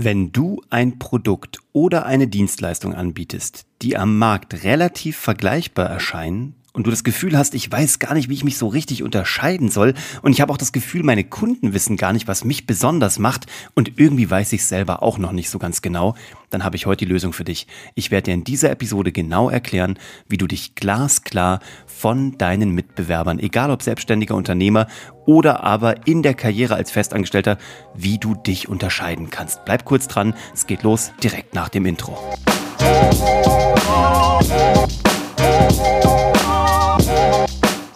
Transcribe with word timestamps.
Wenn 0.00 0.30
du 0.30 0.62
ein 0.70 1.00
Produkt 1.00 1.58
oder 1.72 2.06
eine 2.06 2.28
Dienstleistung 2.28 2.94
anbietest, 2.94 3.66
die 3.82 3.96
am 3.96 4.16
Markt 4.16 4.62
relativ 4.62 5.16
vergleichbar 5.16 5.86
erscheinen, 5.86 6.54
und 6.72 6.86
du 6.86 6.90
das 6.90 7.04
Gefühl 7.04 7.36
hast, 7.36 7.54
ich 7.54 7.70
weiß 7.70 7.98
gar 7.98 8.14
nicht, 8.14 8.28
wie 8.28 8.34
ich 8.34 8.44
mich 8.44 8.58
so 8.58 8.68
richtig 8.68 9.02
unterscheiden 9.02 9.70
soll 9.70 9.94
und 10.22 10.32
ich 10.32 10.40
habe 10.40 10.52
auch 10.52 10.56
das 10.56 10.72
Gefühl, 10.72 11.02
meine 11.02 11.24
Kunden 11.24 11.74
wissen 11.74 11.96
gar 11.96 12.12
nicht, 12.12 12.28
was 12.28 12.44
mich 12.44 12.66
besonders 12.66 13.18
macht 13.18 13.46
und 13.74 13.98
irgendwie 13.98 14.30
weiß 14.30 14.52
ich 14.52 14.64
selber 14.64 15.02
auch 15.02 15.18
noch 15.18 15.32
nicht 15.32 15.50
so 15.50 15.58
ganz 15.58 15.82
genau, 15.82 16.14
dann 16.50 16.64
habe 16.64 16.76
ich 16.76 16.86
heute 16.86 17.04
die 17.04 17.12
Lösung 17.12 17.32
für 17.32 17.44
dich. 17.44 17.66
Ich 17.94 18.10
werde 18.10 18.26
dir 18.26 18.34
in 18.34 18.44
dieser 18.44 18.70
Episode 18.70 19.12
genau 19.12 19.50
erklären, 19.50 19.98
wie 20.28 20.38
du 20.38 20.46
dich 20.46 20.74
glasklar 20.74 21.60
von 21.86 22.38
deinen 22.38 22.70
Mitbewerbern, 22.70 23.38
egal 23.38 23.70
ob 23.70 23.82
selbstständiger 23.82 24.34
Unternehmer 24.34 24.86
oder 25.26 25.62
aber 25.62 26.06
in 26.06 26.22
der 26.22 26.34
Karriere 26.34 26.74
als 26.74 26.90
Festangestellter, 26.90 27.58
wie 27.94 28.18
du 28.18 28.34
dich 28.34 28.68
unterscheiden 28.68 29.30
kannst. 29.30 29.64
Bleib 29.64 29.84
kurz 29.84 30.08
dran, 30.08 30.34
es 30.54 30.66
geht 30.66 30.82
los 30.82 31.12
direkt 31.22 31.54
nach 31.54 31.68
dem 31.68 31.86
Intro. 31.86 32.18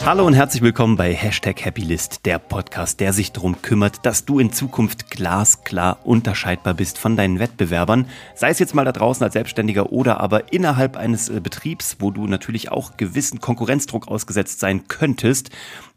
Hallo 0.05 0.27
und 0.27 0.35
herzlich 0.35 0.63
willkommen 0.63 0.97
bei 0.97 1.15
Hashtag 1.15 1.65
Happylist, 1.65 2.27
der 2.27 2.41
Podcast, 2.41 2.99
der 2.99 3.13
sich 3.13 3.31
darum 3.31 3.63
kümmert, 3.63 4.05
dass 4.05 4.25
du 4.25 4.41
in 4.41 4.53
Zukunft 4.53 5.13
glasklar 5.13 6.01
unterscheidbar 6.05 6.75
bist 6.75 6.99
von 6.99 7.17
deinen 7.17 7.39
Wettbewerbern. 7.39 8.09
Sei 8.35 8.51
es 8.51 8.59
jetzt 8.59 8.75
mal 8.75 8.85
da 8.85 8.91
draußen 8.91 9.23
als 9.23 9.35
Selbstständiger 9.35 9.93
oder 9.93 10.19
aber 10.19 10.53
innerhalb 10.53 10.97
eines 10.97 11.29
äh, 11.29 11.39
Betriebs, 11.39 11.99
wo 12.01 12.11
du 12.11 12.27
natürlich 12.27 12.73
auch 12.73 12.97
gewissen 12.97 13.41
Konkurrenzdruck 13.41 14.09
ausgesetzt 14.09 14.59
sein 14.59 14.89
könntest. 14.89 15.51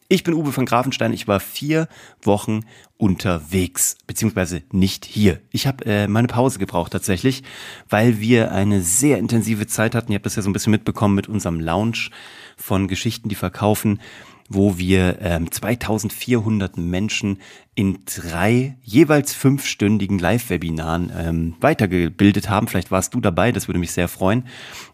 Ich 0.07 0.23
bin 0.23 0.35
Uwe 0.35 0.51
von 0.51 0.67
Grafenstein. 0.67 1.13
Ich 1.13 1.27
war 1.27 1.39
vier 1.39 1.87
Wochen 2.21 2.61
unterwegs, 2.97 3.97
beziehungsweise 4.05 4.61
nicht 4.71 5.03
hier. 5.03 5.41
Ich 5.49 5.65
habe 5.65 5.83
äh, 5.85 6.07
meine 6.07 6.27
Pause 6.27 6.59
gebraucht 6.59 6.91
tatsächlich, 6.91 7.41
weil 7.89 8.19
wir 8.19 8.51
eine 8.51 8.81
sehr 8.81 9.17
intensive 9.17 9.65
Zeit 9.65 9.95
hatten. 9.95 10.11
Ihr 10.11 10.17
habt 10.17 10.27
das 10.27 10.35
ja 10.35 10.43
so 10.43 10.49
ein 10.51 10.53
bisschen 10.53 10.69
mitbekommen 10.69 11.15
mit 11.15 11.27
unserem 11.27 11.59
Lounge 11.59 12.09
von 12.55 12.87
Geschichten, 12.87 13.29
die 13.29 13.35
verkaufen 13.35 13.99
wo 14.47 14.77
wir 14.77 15.17
ähm, 15.21 15.51
2400 15.51 16.77
Menschen 16.77 17.39
in 17.73 17.99
drei 18.05 18.77
jeweils 18.83 19.33
fünfstündigen 19.33 20.19
Live-Webinaren 20.19 21.11
ähm, 21.17 21.55
weitergebildet 21.59 22.49
haben. 22.49 22.67
Vielleicht 22.67 22.91
warst 22.91 23.13
du 23.13 23.21
dabei, 23.21 23.51
das 23.51 23.67
würde 23.67 23.79
mich 23.79 23.91
sehr 23.91 24.07
freuen. 24.07 24.45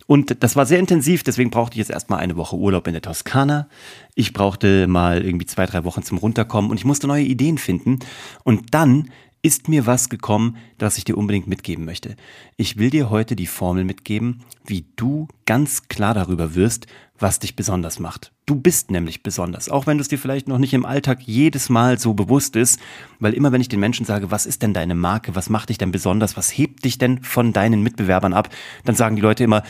Und 0.08 0.44
das 0.44 0.56
war 0.56 0.66
sehr 0.66 0.80
intensiv, 0.80 1.24
deswegen 1.24 1.52
brauchte 1.52 1.76
ich 1.76 1.80
jetzt 1.80 1.92
erstmal 1.92 2.20
eine 2.20 2.38
Woche 2.38 2.56
Urlaub 2.56 2.88
in 2.88 2.94
der 2.94 3.02
Toskana. 3.02 3.68
Ich 4.16 4.34
brauchte 4.34 4.88
mal 4.88 5.24
irgendwie 5.24 5.46
zwei, 5.46 5.66
drei 5.66 5.84
Wochen 5.84 6.04
zum 6.04 6.18
Runterkommen 6.18 6.72
und 6.72 6.78
ich 6.78 6.86
musste 6.86 7.08
neue 7.08 7.24
Ideen 7.24 7.58
finden. 7.58 8.00
Und 8.44 8.74
dann 8.74 9.10
ist 9.42 9.68
mir 9.68 9.86
was 9.86 10.10
gekommen, 10.10 10.58
das 10.78 10.98
ich 10.98 11.04
dir 11.04 11.18
unbedingt 11.18 11.48
mitgeben 11.48 11.86
möchte. 11.86 12.16
Ich 12.58 12.78
will 12.78 12.90
dir 12.90 13.10
heute 13.10 13.36
die 13.36 13.48
Formel 13.48 13.84
mitgeben, 13.84 14.44
wie 14.66 14.86
du 14.96 15.28
ganz 15.46 15.88
klar 15.88 16.14
darüber 16.14 16.54
wirst, 16.54 16.88
was 17.18 17.40
dich 17.40 17.56
besonders 17.56 18.00
macht. 18.00 18.32
Du 18.46 18.56
bist 18.56 18.92
nämlich 18.92 19.24
besonders, 19.24 19.70
auch 19.70 19.88
wenn 19.88 19.98
du 19.98 20.02
es 20.02 20.08
dir 20.10 20.20
vielleicht 20.20 20.48
noch 20.48 20.58
nicht 20.58 20.74
im 20.74 20.86
Alltag 20.86 21.22
jedes 21.22 21.70
Mal 21.70 22.00
so 22.00 22.14
bewusst 22.14 22.56
ist, 22.56 22.80
weil 23.20 23.34
immer 23.34 23.52
wenn 23.52 23.62
ich 23.62 23.70
den 23.70 23.80
Menschen 23.80 24.06
sage, 24.06 24.32
was 24.32 24.46
ist 24.46 24.62
denn 24.62 24.74
deine 24.74 24.96
Marke, 24.96 25.36
was 25.36 25.50
macht 25.50 25.70
dich 25.70 25.78
denn 25.78 25.92
besonders, 25.92 26.38
was 26.38 26.50
hebt 26.50 26.84
dich 26.86 26.98
denn 26.98 27.24
von 27.24 27.54
deinen 27.54 27.82
Mitbewerbern 27.82 28.34
ab, 28.34 28.50
dann 28.86 28.96
sagen 28.96 29.16
die 29.16 29.22
Leute 29.22 29.44
immer, 29.44 29.64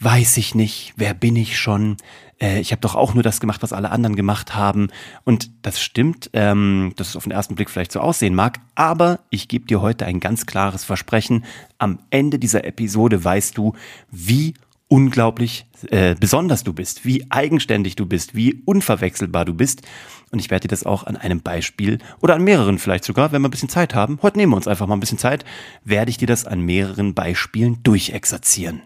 weiß 0.00 0.38
ich 0.38 0.54
nicht, 0.54 0.94
wer 0.96 1.14
bin 1.14 1.36
ich 1.36 1.58
schon, 1.58 1.98
äh, 2.40 2.58
ich 2.60 2.72
habe 2.72 2.80
doch 2.80 2.94
auch 2.94 3.14
nur 3.14 3.22
das 3.22 3.38
gemacht, 3.38 3.62
was 3.62 3.72
alle 3.72 3.90
anderen 3.90 4.16
gemacht 4.16 4.54
haben. 4.54 4.88
Und 5.24 5.50
das 5.62 5.80
stimmt, 5.80 6.30
ähm, 6.32 6.94
dass 6.96 7.10
es 7.10 7.16
auf 7.16 7.24
den 7.24 7.32
ersten 7.32 7.54
Blick 7.54 7.70
vielleicht 7.70 7.92
so 7.92 8.00
aussehen 8.00 8.34
mag, 8.34 8.60
aber 8.74 9.20
ich 9.28 9.48
gebe 9.48 9.66
dir 9.66 9.82
heute 9.82 10.06
ein 10.06 10.20
ganz 10.20 10.46
klares 10.46 10.84
Versprechen. 10.84 11.44
Am 11.78 11.98
Ende 12.08 12.38
dieser 12.38 12.64
Episode 12.64 13.22
weißt 13.22 13.56
du, 13.58 13.74
wie 14.10 14.54
unglaublich 14.88 15.66
äh, 15.90 16.16
besonders 16.18 16.64
du 16.64 16.72
bist, 16.72 17.04
wie 17.04 17.30
eigenständig 17.30 17.94
du 17.94 18.06
bist, 18.06 18.34
wie 18.34 18.62
unverwechselbar 18.64 19.44
du 19.44 19.54
bist. 19.54 19.82
Und 20.32 20.38
ich 20.38 20.50
werde 20.50 20.62
dir 20.62 20.68
das 20.68 20.84
auch 20.84 21.04
an 21.04 21.16
einem 21.16 21.40
Beispiel 21.40 21.98
oder 22.20 22.34
an 22.34 22.42
mehreren 22.42 22.78
vielleicht 22.78 23.04
sogar, 23.04 23.32
wenn 23.32 23.42
wir 23.42 23.48
ein 23.48 23.52
bisschen 23.52 23.68
Zeit 23.68 23.94
haben, 23.94 24.18
heute 24.22 24.38
nehmen 24.38 24.52
wir 24.52 24.56
uns 24.56 24.68
einfach 24.68 24.86
mal 24.86 24.96
ein 24.96 25.00
bisschen 25.00 25.18
Zeit, 25.18 25.44
werde 25.84 26.10
ich 26.10 26.18
dir 26.18 26.26
das 26.26 26.44
an 26.44 26.60
mehreren 26.60 27.14
Beispielen 27.14 27.82
durchexerzieren. 27.82 28.82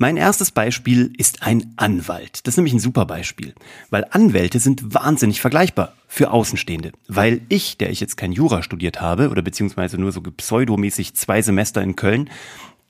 Mein 0.00 0.16
erstes 0.16 0.52
Beispiel 0.52 1.12
ist 1.18 1.42
ein 1.42 1.72
Anwalt. 1.74 2.46
Das 2.46 2.52
ist 2.52 2.56
nämlich 2.56 2.72
ein 2.72 2.78
super 2.78 3.04
Beispiel, 3.04 3.52
weil 3.90 4.06
Anwälte 4.12 4.60
sind 4.60 4.94
wahnsinnig 4.94 5.40
vergleichbar 5.40 5.92
für 6.06 6.30
Außenstehende. 6.30 6.92
Weil 7.08 7.40
ich, 7.48 7.78
der 7.78 7.90
ich 7.90 7.98
jetzt 7.98 8.16
kein 8.16 8.30
Jura 8.30 8.62
studiert 8.62 9.00
habe 9.00 9.28
oder 9.28 9.42
beziehungsweise 9.42 9.98
nur 9.98 10.12
so 10.12 10.20
pseudomäßig 10.20 11.14
zwei 11.14 11.42
Semester 11.42 11.82
in 11.82 11.96
Köln, 11.96 12.30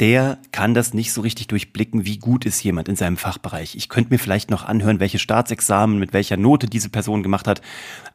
der 0.00 0.38
kann 0.52 0.74
das 0.74 0.94
nicht 0.94 1.12
so 1.12 1.22
richtig 1.22 1.48
durchblicken, 1.48 2.04
wie 2.04 2.18
gut 2.18 2.44
ist 2.44 2.62
jemand 2.62 2.88
in 2.88 2.94
seinem 2.94 3.16
Fachbereich. 3.16 3.74
Ich 3.74 3.88
könnte 3.88 4.12
mir 4.12 4.18
vielleicht 4.18 4.48
noch 4.48 4.64
anhören, 4.64 5.00
welche 5.00 5.18
Staatsexamen 5.18 5.98
mit 5.98 6.12
welcher 6.12 6.36
Note 6.36 6.68
diese 6.68 6.88
Person 6.88 7.24
gemacht 7.24 7.48
hat, 7.48 7.62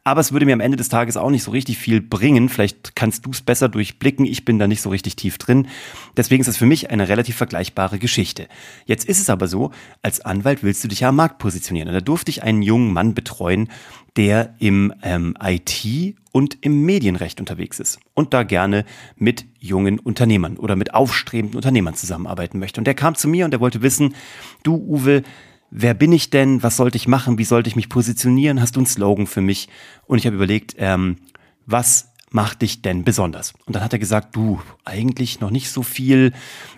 aber 0.02 0.20
es 0.20 0.32
würde 0.32 0.46
mir 0.46 0.54
am 0.54 0.60
Ende 0.60 0.78
des 0.78 0.88
Tages 0.88 1.18
auch 1.18 1.30
nicht 1.30 1.42
so 1.42 1.50
richtig 1.50 1.76
viel 1.76 2.00
bringen. 2.00 2.48
Vielleicht 2.48 2.96
kannst 2.96 3.26
du 3.26 3.30
es 3.30 3.42
besser 3.42 3.68
durchblicken, 3.68 4.24
ich 4.24 4.46
bin 4.46 4.58
da 4.58 4.66
nicht 4.66 4.80
so 4.80 4.88
richtig 4.88 5.16
tief 5.16 5.36
drin. 5.36 5.68
Deswegen 6.16 6.40
ist 6.40 6.48
es 6.48 6.56
für 6.56 6.66
mich 6.66 6.90
eine 6.90 7.08
relativ 7.08 7.36
vergleichbare 7.36 7.98
Geschichte. 7.98 8.48
Jetzt 8.86 9.06
ist 9.06 9.20
es 9.20 9.28
aber 9.28 9.46
so, 9.46 9.70
als 10.02 10.20
Anwalt 10.20 10.62
willst 10.62 10.82
du 10.84 10.88
dich 10.88 11.00
ja 11.00 11.10
am 11.10 11.16
Markt 11.16 11.38
positionieren. 11.38 11.88
Und 11.88 11.94
da 11.94 12.00
durfte 12.00 12.30
ich 12.30 12.42
einen 12.42 12.62
jungen 12.62 12.92
Mann 12.92 13.14
betreuen, 13.14 13.68
der 14.16 14.54
im 14.58 14.92
ähm, 15.02 15.36
IT 15.42 16.16
und 16.34 16.58
im 16.62 16.82
Medienrecht 16.82 17.38
unterwegs 17.38 17.78
ist 17.78 18.00
und 18.12 18.34
da 18.34 18.42
gerne 18.42 18.84
mit 19.14 19.46
jungen 19.60 20.00
Unternehmern 20.00 20.56
oder 20.56 20.74
mit 20.74 20.92
aufstrebenden 20.92 21.56
Unternehmern 21.56 21.94
zusammenarbeiten 21.94 22.58
möchte. 22.58 22.80
Und 22.80 22.88
der 22.88 22.94
kam 22.94 23.14
zu 23.14 23.28
mir 23.28 23.44
und 23.44 23.52
der 23.52 23.60
wollte 23.60 23.82
wissen, 23.82 24.16
du 24.64 24.74
Uwe, 24.74 25.22
wer 25.70 25.94
bin 25.94 26.10
ich 26.10 26.30
denn? 26.30 26.60
Was 26.64 26.76
sollte 26.76 26.96
ich 26.96 27.06
machen? 27.06 27.38
Wie 27.38 27.44
sollte 27.44 27.68
ich 27.68 27.76
mich 27.76 27.88
positionieren? 27.88 28.60
Hast 28.60 28.74
du 28.74 28.80
einen 28.80 28.86
Slogan 28.86 29.28
für 29.28 29.42
mich? 29.42 29.68
Und 30.06 30.18
ich 30.18 30.26
habe 30.26 30.34
überlegt, 30.34 30.74
ähm, 30.78 31.18
was 31.66 32.08
macht 32.32 32.62
dich 32.62 32.82
denn 32.82 33.04
besonders? 33.04 33.54
Und 33.66 33.76
dann 33.76 33.84
hat 33.84 33.92
er 33.92 34.00
gesagt, 34.00 34.34
du, 34.34 34.60
eigentlich 34.84 35.38
noch 35.38 35.50
nicht 35.50 35.70
so 35.70 35.84
viel. 35.84 36.32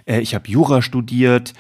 Äh, 0.05 0.21
ich 0.21 0.35
habe 0.35 0.47
Jura 0.51 0.83
studiert 0.83 1.55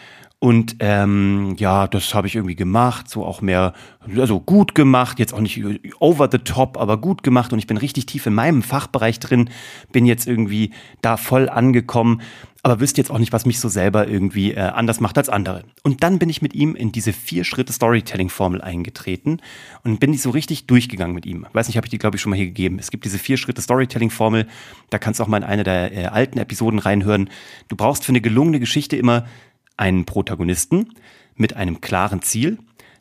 und 0.46 0.76
ähm, 0.78 1.56
ja, 1.58 1.88
das 1.88 2.14
habe 2.14 2.28
ich 2.28 2.36
irgendwie 2.36 2.54
gemacht, 2.54 3.10
so 3.10 3.24
auch 3.24 3.40
mehr, 3.40 3.72
also 4.16 4.38
gut 4.38 4.76
gemacht, 4.76 5.18
jetzt 5.18 5.34
auch 5.34 5.40
nicht 5.40 5.60
over 5.98 6.28
the 6.30 6.38
top, 6.38 6.78
aber 6.78 6.98
gut 6.98 7.24
gemacht. 7.24 7.52
Und 7.52 7.58
ich 7.58 7.66
bin 7.66 7.76
richtig 7.76 8.06
tief 8.06 8.26
in 8.26 8.34
meinem 8.34 8.62
Fachbereich 8.62 9.18
drin, 9.18 9.50
bin 9.90 10.06
jetzt 10.06 10.28
irgendwie 10.28 10.70
da 11.02 11.16
voll 11.16 11.48
angekommen, 11.48 12.22
aber 12.62 12.78
wüsste 12.78 13.00
jetzt 13.00 13.10
auch 13.10 13.18
nicht, 13.18 13.32
was 13.32 13.44
mich 13.44 13.58
so 13.58 13.68
selber 13.68 14.06
irgendwie 14.06 14.52
äh, 14.52 14.60
anders 14.60 15.00
macht 15.00 15.18
als 15.18 15.28
andere. 15.28 15.64
Und 15.82 16.04
dann 16.04 16.20
bin 16.20 16.28
ich 16.28 16.42
mit 16.42 16.54
ihm 16.54 16.76
in 16.76 16.92
diese 16.92 17.12
vier 17.12 17.42
Schritte 17.42 17.72
Storytelling-Formel 17.72 18.60
eingetreten 18.60 19.38
und 19.82 19.98
bin 19.98 20.12
die 20.12 20.18
so 20.18 20.30
richtig 20.30 20.66
durchgegangen 20.66 21.14
mit 21.14 21.26
ihm. 21.26 21.46
Weiß 21.52 21.66
nicht, 21.66 21.76
habe 21.76 21.86
ich 21.86 21.90
die, 21.90 21.98
glaube 21.98 22.16
ich, 22.16 22.22
schon 22.22 22.30
mal 22.30 22.36
hier 22.36 22.46
gegeben. 22.46 22.78
Es 22.78 22.92
gibt 22.92 23.04
diese 23.04 23.18
vier 23.18 23.36
Schritte 23.36 23.62
Storytelling-Formel, 23.62 24.46
da 24.90 24.98
kannst 24.98 25.18
du 25.18 25.24
auch 25.24 25.28
mal 25.28 25.38
in 25.38 25.44
eine 25.44 25.64
der 25.64 25.92
äh, 25.92 26.06
alten 26.06 26.38
Episoden 26.38 26.78
reinhören. 26.78 27.30
Du 27.68 27.74
brauchst 27.74 28.04
für 28.04 28.10
eine 28.10 28.20
gelungene 28.20 28.60
Geschichte 28.60 28.96
immer 28.96 29.26
einen 29.76 30.04
Protagonisten 30.04 30.94
mit 31.34 31.54
einem 31.54 31.80
klaren 31.80 32.22
Ziel, 32.22 32.58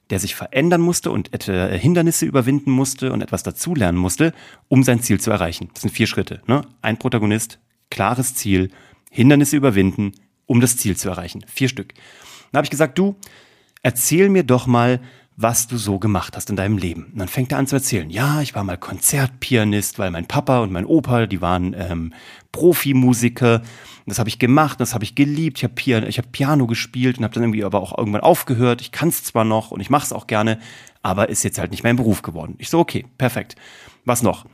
der 0.09 0.19
sich 0.19 0.36
verändern 0.36 0.81
musste 0.81 1.12
und 1.12 1.30
Hindernisse 1.44 2.25
überwinden 2.25 2.72
musste 2.72 3.12
und 3.12 3.22
etwas 3.22 3.44
dazulernen 3.44 3.97
musste, 3.97 4.34
um 4.68 4.84
sein 4.84 5.02
Ziel 5.02 5.19
zu 5.19 5.31
erreichen. 5.31 5.69
Das 5.74 5.81
sind 5.81 5.91
vier 5.91 6.08
Schritte. 6.08 6.41
Ne? 6.47 6.62
Ein 6.81 6.97
Protagonist, 6.97 7.59
klares 7.90 8.36
Ziel, 8.36 8.69
Hindernisse 9.09 9.58
überwinden, 9.58 10.12
um 10.46 10.62
das 10.62 10.78
Ziel 10.78 10.96
zu 10.96 11.09
erreichen. 11.09 11.44
Vier 11.47 11.69
Stück. 11.69 11.94
Dann 12.52 12.59
habe 12.59 12.66
ich 12.66 12.72
gesagt, 12.72 13.00
du, 13.00 13.16
erzähl 13.81 14.30
mir 14.30 14.44
doch 14.44 14.68
mal, 14.68 15.00
was 15.38 15.68
du 15.68 15.78
so 15.78 16.00
gemacht 16.00 16.35
hast 16.35 16.50
in 16.50 16.56
deinem 16.56 16.78
Leben. 16.78 17.06
Und 17.12 17.19
dann 17.19 17.28
fängt 17.28 17.51
er 17.51 17.57
an 17.57 17.68
zu 17.68 17.75
erzählen, 17.75 18.09
ja, 18.09 18.41
ich 18.41 18.56
war 18.56 18.63
mal 18.63 18.78
Konzertpianist, 18.78 20.00
weil 20.00 20.12
mein 20.12 20.28
Papa 20.28 20.59
und 20.59 20.72
mein 20.72 20.85
Opa, 20.85 21.25
die 21.25 21.41
waren 21.41 21.75
ähm, 21.78 22.13
Profimusiker. 22.51 23.62
Das 24.06 24.19
habe 24.19 24.29
ich 24.29 24.40
gemacht, 24.40 24.80
das 24.80 24.94
habe 24.94 25.04
ich 25.04 25.15
geliebt. 25.15 25.57
Ich 25.57 25.63
habe 25.63 25.74
Piano, 25.74 26.07
ich 26.07 26.18
hab 26.19 26.31
Piano 26.31 26.68
gespielt 26.68 27.18
und 27.18 27.24
habe 27.24 27.33
dann 27.33 27.44
irgendwie 27.44 27.63
aber 27.63 27.81
auch 27.81 27.98
irgendwann 27.98 28.21
aufgehört. 28.21 28.81
Ich 28.81 28.92
kann 28.92 29.10
es 29.10 29.24
zwar 29.24 29.44
noch 29.44 29.71
und 29.71 29.81
ich 29.81 29.89
mache 29.89 30.06
es 30.06 30.13
auch 30.13 30.27
gerne, 30.27 30.60
aber 31.01 31.30
ist 31.30 31.44
jetzt 31.44 31.57
halt 31.57 31.71
nicht 31.71 31.83
mein 31.83 31.98
Beruf 31.98 32.21
geworden. 32.21 32.56
Ich 32.60 32.69
so, 32.69 32.80
okay, 32.80 33.06
perfekt. 33.18 33.56
Was 34.06 34.21
noch? 34.21 34.45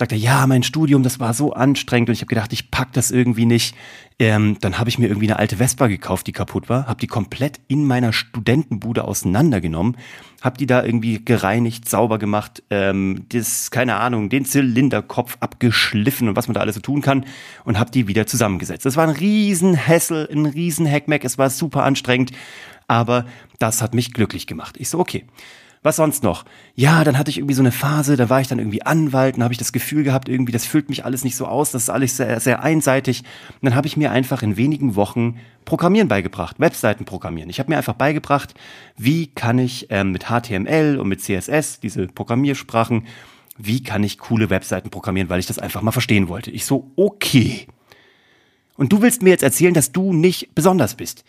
Sagt 0.00 0.12
er, 0.12 0.18
ja, 0.18 0.46
mein 0.46 0.62
Studium, 0.62 1.02
das 1.02 1.20
war 1.20 1.34
so 1.34 1.52
anstrengend 1.52 2.08
und 2.08 2.14
ich 2.14 2.22
habe 2.22 2.30
gedacht, 2.30 2.54
ich 2.54 2.70
pack 2.70 2.90
das 2.94 3.10
irgendwie 3.10 3.44
nicht. 3.44 3.76
Ähm, 4.18 4.56
dann 4.62 4.78
habe 4.78 4.88
ich 4.88 4.98
mir 4.98 5.08
irgendwie 5.08 5.26
eine 5.26 5.38
alte 5.38 5.58
Vespa 5.58 5.88
gekauft, 5.88 6.26
die 6.26 6.32
kaputt 6.32 6.70
war, 6.70 6.86
habe 6.86 6.98
die 6.98 7.06
komplett 7.06 7.60
in 7.68 7.86
meiner 7.86 8.14
Studentenbude 8.14 9.04
auseinandergenommen, 9.04 9.98
habe 10.40 10.56
die 10.56 10.64
da 10.64 10.82
irgendwie 10.82 11.22
gereinigt, 11.22 11.86
sauber 11.86 12.18
gemacht, 12.18 12.62
ähm, 12.70 13.26
das, 13.28 13.70
keine 13.70 13.96
Ahnung, 13.96 14.30
den 14.30 14.46
Zylinderkopf 14.46 15.36
abgeschliffen 15.40 16.30
und 16.30 16.36
was 16.36 16.48
man 16.48 16.54
da 16.54 16.60
alles 16.60 16.76
so 16.76 16.80
tun 16.80 17.02
kann 17.02 17.26
und 17.66 17.78
habe 17.78 17.90
die 17.90 18.08
wieder 18.08 18.26
zusammengesetzt. 18.26 18.86
Das 18.86 18.96
war 18.96 19.06
ein 19.06 19.14
Riesenhässel, 19.14 20.30
ein 20.32 20.46
Riesenhackmack, 20.46 21.24
es 21.26 21.36
war 21.36 21.50
super 21.50 21.84
anstrengend, 21.84 22.32
aber 22.88 23.26
das 23.58 23.82
hat 23.82 23.94
mich 23.94 24.14
glücklich 24.14 24.46
gemacht. 24.46 24.76
Ich 24.78 24.88
so, 24.88 24.98
okay. 24.98 25.26
Was 25.82 25.96
sonst 25.96 26.22
noch? 26.22 26.44
Ja, 26.74 27.04
dann 27.04 27.16
hatte 27.16 27.30
ich 27.30 27.38
irgendwie 27.38 27.54
so 27.54 27.62
eine 27.62 27.72
Phase, 27.72 28.16
da 28.16 28.28
war 28.28 28.42
ich 28.42 28.48
dann 28.48 28.58
irgendwie 28.58 28.82
Anwalt, 28.82 29.36
dann 29.36 29.44
habe 29.44 29.54
ich 29.54 29.58
das 29.58 29.72
Gefühl 29.72 30.04
gehabt, 30.04 30.28
irgendwie, 30.28 30.52
das 30.52 30.66
füllt 30.66 30.90
mich 30.90 31.06
alles 31.06 31.24
nicht 31.24 31.36
so 31.36 31.46
aus, 31.46 31.70
das 31.70 31.84
ist 31.84 31.88
alles 31.88 32.18
sehr, 32.18 32.38
sehr 32.38 32.62
einseitig. 32.62 33.20
Und 33.20 33.64
dann 33.64 33.74
habe 33.74 33.86
ich 33.86 33.96
mir 33.96 34.10
einfach 34.10 34.42
in 34.42 34.58
wenigen 34.58 34.94
Wochen 34.94 35.38
Programmieren 35.64 36.08
beigebracht, 36.08 36.60
Webseiten 36.60 37.04
programmieren. 37.06 37.48
Ich 37.48 37.60
habe 37.60 37.70
mir 37.70 37.78
einfach 37.78 37.94
beigebracht, 37.94 38.54
wie 38.96 39.28
kann 39.28 39.58
ich 39.58 39.86
ähm, 39.90 40.12
mit 40.12 40.24
HTML 40.24 40.98
und 40.98 41.08
mit 41.08 41.22
CSS, 41.22 41.80
diese 41.80 42.08
Programmiersprachen, 42.08 43.06
wie 43.56 43.82
kann 43.82 44.02
ich 44.02 44.18
coole 44.18 44.50
Webseiten 44.50 44.90
programmieren, 44.90 45.28
weil 45.28 45.40
ich 45.40 45.46
das 45.46 45.58
einfach 45.58 45.80
mal 45.80 45.92
verstehen 45.92 46.28
wollte. 46.28 46.50
Ich 46.50 46.66
so, 46.66 46.90
okay. 46.96 47.66
Und 48.76 48.92
du 48.92 49.00
willst 49.00 49.22
mir 49.22 49.30
jetzt 49.30 49.42
erzählen, 49.42 49.74
dass 49.74 49.92
du 49.92 50.12
nicht 50.12 50.54
besonders 50.54 50.94
bist. 50.94 51.24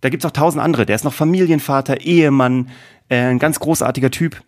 Da 0.00 0.10
gibt's 0.10 0.26
auch 0.26 0.32
tausend 0.32 0.62
andere. 0.62 0.84
Der 0.84 0.96
ist 0.96 1.04
noch 1.04 1.14
Familienvater, 1.14 2.02
Ehemann, 2.02 2.68
äh, 3.08 3.16
ein 3.16 3.38
ganz 3.38 3.60
großartiger 3.60 4.10
Typ. 4.10 4.42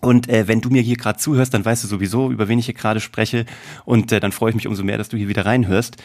Und 0.00 0.28
äh, 0.28 0.48
wenn 0.48 0.60
du 0.60 0.68
mir 0.68 0.82
hier 0.82 0.96
gerade 0.96 1.18
zuhörst, 1.18 1.54
dann 1.54 1.64
weißt 1.64 1.84
du 1.84 1.88
sowieso, 1.88 2.30
über 2.30 2.48
wen 2.48 2.58
ich 2.58 2.66
hier 2.66 2.74
gerade 2.74 3.00
spreche. 3.00 3.46
Und 3.84 4.10
äh, 4.10 4.18
dann 4.18 4.32
freue 4.32 4.50
ich 4.50 4.56
mich 4.56 4.66
umso 4.66 4.82
mehr, 4.82 4.98
dass 4.98 5.08
du 5.08 5.16
hier 5.16 5.28
wieder 5.28 5.46
reinhörst 5.46 5.96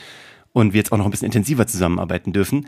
und 0.54 0.74
wir 0.74 0.78
jetzt 0.78 0.92
auch 0.92 0.98
noch 0.98 1.06
ein 1.06 1.12
bisschen 1.12 1.26
intensiver 1.26 1.66
zusammenarbeiten 1.66 2.32
dürfen. 2.32 2.68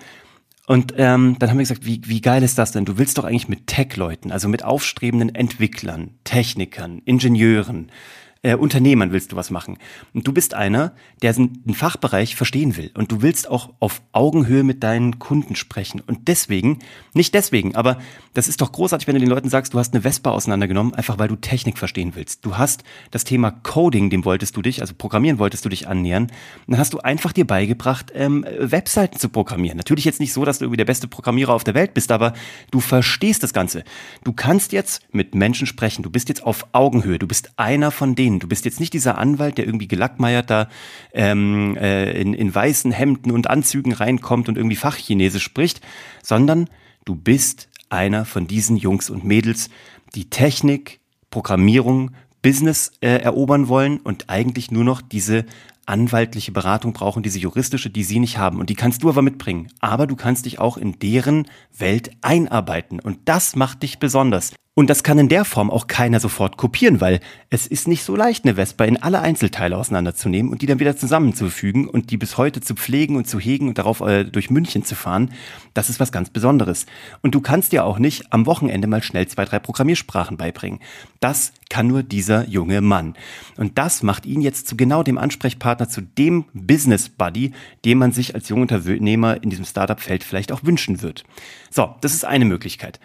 Und 0.65 0.93
ähm, 0.97 1.35
dann 1.39 1.49
haben 1.49 1.57
wir 1.57 1.63
gesagt, 1.63 1.85
wie, 1.85 2.01
wie 2.05 2.21
geil 2.21 2.43
ist 2.43 2.57
das 2.59 2.71
denn? 2.71 2.85
Du 2.85 2.99
willst 2.99 3.17
doch 3.17 3.23
eigentlich 3.23 3.47
mit 3.47 3.65
Tech-Leuten, 3.65 4.31
also 4.31 4.47
mit 4.47 4.63
aufstrebenden 4.63 5.33
Entwicklern, 5.33 6.11
Technikern, 6.23 7.01
Ingenieuren, 7.05 7.91
äh, 8.41 8.55
Unternehmern 8.55 9.11
willst 9.11 9.31
du 9.31 9.35
was 9.35 9.51
machen. 9.51 9.77
Und 10.13 10.25
du 10.25 10.31
bist 10.31 10.53
einer, 10.53 10.93
der 11.21 11.35
einen 11.35 11.73
Fachbereich 11.73 12.35
verstehen 12.35 12.77
will. 12.77 12.91
Und 12.93 13.11
du 13.11 13.21
willst 13.21 13.49
auch 13.49 13.73
auf 13.79 14.01
Augenhöhe 14.13 14.63
mit 14.63 14.81
deinen 14.81 15.19
Kunden 15.19 15.55
sprechen. 15.55 16.01
Und 16.05 16.27
deswegen, 16.27 16.79
nicht 17.13 17.33
deswegen, 17.33 17.75
aber 17.75 17.99
das 18.33 18.47
ist 18.47 18.61
doch 18.61 18.71
großartig, 18.71 19.07
wenn 19.07 19.15
du 19.15 19.19
den 19.19 19.29
Leuten 19.29 19.49
sagst, 19.49 19.73
du 19.73 19.79
hast 19.79 19.93
eine 19.93 20.03
Vespa 20.03 20.31
auseinandergenommen, 20.31 20.93
einfach 20.93 21.17
weil 21.19 21.27
du 21.27 21.35
Technik 21.35 21.77
verstehen 21.77 22.13
willst. 22.15 22.45
Du 22.45 22.57
hast 22.57 22.83
das 23.11 23.25
Thema 23.25 23.51
Coding, 23.51 24.09
dem 24.09 24.23
wolltest 24.23 24.55
du 24.55 24.61
dich, 24.61 24.81
also 24.81 24.93
Programmieren 24.97 25.39
wolltest 25.39 25.65
du 25.65 25.69
dich 25.69 25.87
annähern. 25.87 26.23
Und 26.23 26.31
dann 26.67 26.77
hast 26.77 26.93
du 26.93 26.99
einfach 26.99 27.33
dir 27.33 27.45
beigebracht, 27.45 28.11
ähm, 28.15 28.45
Webseiten 28.57 29.19
zu 29.19 29.27
programmieren. 29.27 29.77
Natürlich 29.77 30.05
jetzt 30.05 30.21
nicht 30.21 30.31
so, 30.31 30.45
dass 30.45 30.59
du 30.59 30.65
irgendwie 30.65 30.77
der 30.77 30.85
beste 30.85 31.07
Programmierer 31.09 31.53
auf 31.53 31.65
der 31.65 31.73
Welt 31.73 31.93
bist, 31.93 32.11
aber 32.11 32.33
du 32.71 32.79
verstehst 32.79 33.43
das 33.43 33.51
Ganze. 33.51 33.83
Du 34.23 34.31
kannst 34.31 34.71
jetzt 34.71 35.01
mit 35.11 35.35
Menschen 35.35 35.67
sprechen. 35.67 36.03
Du 36.03 36.09
bist 36.09 36.29
jetzt 36.29 36.43
auf 36.43 36.67
Augenhöhe. 36.71 37.19
Du 37.19 37.27
bist 37.27 37.51
einer 37.57 37.91
von 37.91 38.15
denen 38.15 38.28
denen. 38.29 38.39
Du 38.39 38.47
bist 38.47 38.65
jetzt 38.65 38.79
nicht 38.79 38.93
dieser 38.93 39.17
Anwalt, 39.17 39.57
der 39.57 39.65
irgendwie 39.65 39.87
gelackmeiert 39.87 40.49
da 40.49 40.69
ähm, 41.13 41.75
äh, 41.77 42.11
in, 42.19 42.33
in 42.33 42.53
weißen 42.53 42.91
Hemden 42.91 43.31
und 43.31 43.49
Anzügen 43.49 43.93
reinkommt 43.93 44.49
und 44.49 44.57
irgendwie 44.57 44.75
Fachchinesisch 44.75 45.43
spricht, 45.43 45.81
sondern 46.23 46.69
du 47.05 47.15
bist 47.15 47.69
einer 47.89 48.25
von 48.25 48.47
diesen 48.47 48.77
Jungs 48.77 49.09
und 49.09 49.23
Mädels, 49.23 49.69
die 50.15 50.29
Technik, 50.29 50.99
Programmierung, 51.31 52.11
Business 52.41 52.91
äh, 53.01 53.17
erobern 53.17 53.67
wollen 53.67 53.97
und 53.97 54.29
eigentlich 54.29 54.71
nur 54.71 54.83
noch 54.83 55.01
diese 55.01 55.45
anwaltliche 55.85 56.51
Beratung 56.51 56.93
brauchen, 56.93 57.23
diese 57.23 57.39
juristische, 57.39 57.89
die 57.89 58.03
sie 58.03 58.19
nicht 58.19 58.37
haben. 58.37 58.59
Und 58.59 58.69
die 58.69 58.75
kannst 58.75 59.01
du 59.01 59.09
aber 59.09 59.23
mitbringen. 59.23 59.69
Aber 59.79 60.05
du 60.05 60.15
kannst 60.15 60.45
dich 60.45 60.59
auch 60.59 60.77
in 60.77 60.99
deren 60.99 61.47
Welt 61.75 62.11
einarbeiten. 62.21 62.99
Und 62.99 63.17
das 63.25 63.55
macht 63.55 63.81
dich 63.81 63.97
besonders. 63.97 64.53
Und 64.79 64.89
das 64.89 65.03
kann 65.03 65.19
in 65.19 65.27
der 65.27 65.43
Form 65.43 65.69
auch 65.71 65.87
keiner 65.87 66.21
sofort 66.21 66.55
kopieren, 66.55 67.01
weil 67.01 67.19
es 67.49 67.67
ist 67.67 67.89
nicht 67.89 68.01
so 68.01 68.15
leicht, 68.15 68.45
eine 68.45 68.55
Vespa 68.55 68.85
in 68.85 68.95
alle 68.95 69.19
Einzelteile 69.19 69.75
auseinanderzunehmen 69.75 70.49
und 70.49 70.61
die 70.61 70.67
dann 70.67 70.79
wieder 70.79 70.95
zusammenzufügen 70.95 71.85
und 71.89 72.11
die 72.11 72.15
bis 72.15 72.37
heute 72.37 72.61
zu 72.61 72.75
pflegen 72.75 73.17
und 73.17 73.27
zu 73.27 73.41
hegen 73.41 73.67
und 73.67 73.77
darauf 73.77 73.99
äh, 73.99 74.23
durch 74.23 74.49
München 74.49 74.85
zu 74.85 74.95
fahren. 74.95 75.33
Das 75.73 75.89
ist 75.89 75.99
was 75.99 76.13
ganz 76.13 76.29
Besonderes. 76.29 76.85
Und 77.21 77.35
du 77.35 77.41
kannst 77.41 77.73
dir 77.73 77.83
auch 77.83 77.99
nicht 77.99 78.31
am 78.31 78.45
Wochenende 78.45 78.87
mal 78.87 79.03
schnell 79.03 79.27
zwei, 79.27 79.43
drei 79.43 79.59
Programmiersprachen 79.59 80.37
beibringen. 80.37 80.79
Das 81.19 81.51
kann 81.69 81.87
nur 81.87 82.01
dieser 82.01 82.47
junge 82.47 82.79
Mann. 82.79 83.15
Und 83.57 83.77
das 83.77 84.01
macht 84.01 84.25
ihn 84.25 84.39
jetzt 84.39 84.69
zu 84.69 84.77
genau 84.77 85.03
dem 85.03 85.17
Ansprechpartner, 85.17 85.89
zu 85.89 85.99
dem 85.99 86.45
Business 86.53 87.09
Buddy, 87.09 87.51
den 87.83 87.97
man 87.97 88.13
sich 88.13 88.33
als 88.33 88.47
junger 88.47 88.61
Unternehmer 88.61 89.43
in 89.43 89.49
diesem 89.49 89.65
Startup-Feld 89.65 90.23
vielleicht 90.23 90.53
auch 90.53 90.63
wünschen 90.63 91.01
wird. 91.01 91.25
So, 91.69 91.95
das 91.99 92.13
ist 92.13 92.23
eine 92.23 92.45
Möglichkeit. 92.45 93.01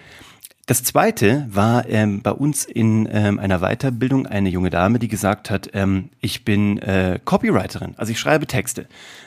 Das 0.66 0.82
zweite 0.82 1.46
war 1.50 1.86
ähm, 1.90 2.22
bei 2.22 2.30
uns 2.30 2.64
in 2.64 3.06
ähm, 3.12 3.38
einer 3.38 3.58
Weiterbildung 3.58 4.26
eine 4.26 4.48
junge 4.48 4.70
Dame, 4.70 4.98
die 4.98 5.08
gesagt 5.08 5.50
hat, 5.50 5.70
ähm, 5.74 6.08
ich 6.20 6.46
bin 6.46 6.78
äh, 6.78 7.20
Copywriterin, 7.22 7.94
also 7.98 8.12
ich 8.12 8.18
schreibe 8.18 8.46
Texte. 8.46 8.86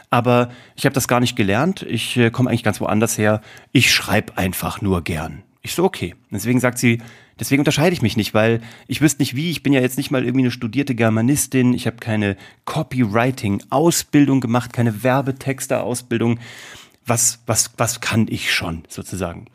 Aber 0.09 0.49
ich 0.75 0.85
habe 0.85 0.95
das 0.95 1.07
gar 1.07 1.19
nicht 1.19 1.35
gelernt, 1.35 1.83
ich 1.83 2.17
äh, 2.17 2.31
komme 2.31 2.49
eigentlich 2.49 2.63
ganz 2.63 2.81
woanders 2.81 3.19
her, 3.19 3.41
ich 3.71 3.93
schreibe 3.93 4.35
einfach 4.35 4.81
nur 4.81 5.03
gern. 5.03 5.43
Ich 5.61 5.75
so, 5.75 5.83
okay. 5.83 6.15
Deswegen 6.31 6.59
sagt 6.59 6.79
sie, 6.79 7.03
deswegen 7.39 7.59
unterscheide 7.59 7.93
ich 7.93 8.01
mich 8.01 8.17
nicht, 8.17 8.33
weil 8.33 8.61
ich 8.87 9.01
wüsste 9.01 9.21
nicht 9.21 9.35
wie, 9.35 9.51
ich 9.51 9.61
bin 9.61 9.73
ja 9.73 9.81
jetzt 9.81 9.97
nicht 9.97 10.09
mal 10.09 10.23
irgendwie 10.23 10.45
eine 10.45 10.51
studierte 10.51 10.95
Germanistin, 10.95 11.73
ich 11.73 11.85
habe 11.85 11.97
keine 11.97 12.35
Copywriting-Ausbildung 12.65 14.41
gemacht, 14.41 14.73
keine 14.73 15.03
Werbetexter-Ausbildung. 15.03 16.39
Was, 17.05 17.39
was, 17.45 17.71
was 17.77 18.01
kann 18.01 18.25
ich 18.27 18.53
schon 18.53 18.85
sozusagen? 18.89 19.45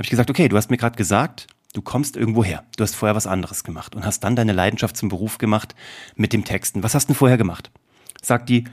Habe 0.00 0.06
ich 0.06 0.10
gesagt, 0.10 0.30
okay, 0.30 0.48
du 0.48 0.56
hast 0.56 0.70
mir 0.70 0.78
gerade 0.78 0.96
gesagt, 0.96 1.46
du 1.74 1.82
kommst 1.82 2.16
irgendwo 2.16 2.42
her. 2.42 2.64
Du 2.78 2.82
hast 2.82 2.96
vorher 2.96 3.14
was 3.14 3.26
anderes 3.26 3.64
gemacht 3.64 3.94
und 3.94 4.06
hast 4.06 4.24
dann 4.24 4.34
deine 4.34 4.54
Leidenschaft 4.54 4.96
zum 4.96 5.10
Beruf 5.10 5.36
gemacht 5.36 5.74
mit 6.16 6.32
dem 6.32 6.42
Texten. 6.42 6.82
Was 6.82 6.94
hast 6.94 7.10
du 7.10 7.12
vorher 7.12 7.36
gemacht? 7.36 7.70
Sagt 8.22 8.48
die, 8.48 8.64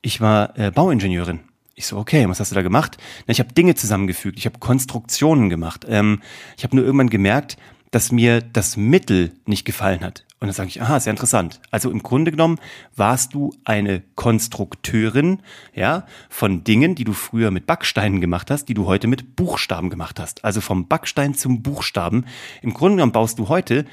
ich 0.00 0.22
war 0.22 0.58
äh, 0.58 0.70
Bauingenieurin. 0.70 1.40
Ich 1.74 1.86
so, 1.86 1.98
okay, 1.98 2.26
was 2.30 2.40
hast 2.40 2.50
du 2.50 2.54
da 2.54 2.62
gemacht? 2.62 2.96
Na, 3.26 3.32
ich 3.32 3.40
habe 3.40 3.52
Dinge 3.52 3.74
zusammengefügt, 3.74 4.38
ich 4.38 4.46
habe 4.46 4.58
Konstruktionen 4.58 5.50
gemacht. 5.50 5.84
Ähm, 5.86 6.22
ich 6.56 6.64
habe 6.64 6.74
nur 6.74 6.86
irgendwann 6.86 7.10
gemerkt, 7.10 7.58
dass 7.90 8.10
mir 8.10 8.40
das 8.40 8.78
Mittel 8.78 9.34
nicht 9.44 9.66
gefallen 9.66 10.00
hat. 10.00 10.24
Und 10.40 10.46
dann 10.46 10.54
sage 10.54 10.70
ich, 10.70 10.80
aha, 10.80 10.98
sehr 10.98 11.10
interessant. 11.10 11.60
Also 11.70 11.90
im 11.90 12.02
Grunde 12.02 12.30
genommen 12.30 12.58
warst 12.96 13.34
du 13.34 13.52
eine 13.64 14.02
Konstrukteurin, 14.14 15.40
ja, 15.74 16.06
von 16.30 16.64
Dingen, 16.64 16.94
die 16.94 17.04
du 17.04 17.12
früher 17.12 17.50
mit 17.50 17.66
Backsteinen 17.66 18.22
gemacht 18.22 18.50
hast, 18.50 18.64
die 18.64 18.74
du 18.74 18.86
heute 18.86 19.06
mit 19.06 19.36
Buchstaben 19.36 19.90
gemacht 19.90 20.18
hast. 20.18 20.42
Also 20.42 20.62
vom 20.62 20.88
Backstein 20.88 21.34
zum 21.34 21.62
Buchstaben. 21.62 22.24
Im 22.62 22.72
Grunde 22.72 22.96
genommen 22.96 23.12
baust 23.12 23.38
du 23.38 23.50
heute 23.50 23.84